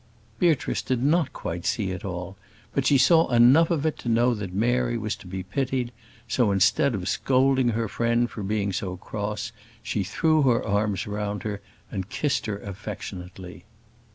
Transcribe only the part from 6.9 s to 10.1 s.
of scolding her friend for being cross, she